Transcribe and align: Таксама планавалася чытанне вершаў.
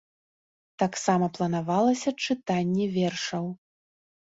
Таксама 0.83 1.25
планавалася 1.35 2.15
чытанне 2.31 2.91
вершаў. 2.99 3.45